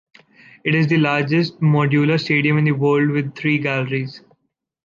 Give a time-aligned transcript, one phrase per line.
[0.63, 4.21] It is the largest modular stadium in the world with three galleries.